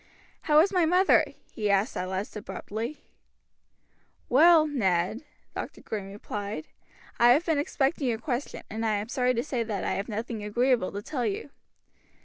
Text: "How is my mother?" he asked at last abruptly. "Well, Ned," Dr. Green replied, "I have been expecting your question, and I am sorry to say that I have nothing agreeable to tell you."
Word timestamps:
"How 0.49 0.57
is 0.61 0.73
my 0.73 0.83
mother?" 0.83 1.23
he 1.51 1.69
asked 1.69 1.95
at 1.95 2.09
last 2.09 2.35
abruptly. 2.35 3.03
"Well, 4.29 4.65
Ned," 4.65 5.23
Dr. 5.53 5.81
Green 5.81 6.11
replied, 6.11 6.65
"I 7.19 7.29
have 7.33 7.45
been 7.45 7.59
expecting 7.59 8.07
your 8.07 8.17
question, 8.17 8.63
and 8.67 8.83
I 8.83 8.95
am 8.95 9.09
sorry 9.09 9.35
to 9.35 9.43
say 9.43 9.61
that 9.61 9.83
I 9.83 9.91
have 9.93 10.09
nothing 10.09 10.43
agreeable 10.43 10.91
to 10.93 11.03
tell 11.03 11.27
you." 11.27 11.51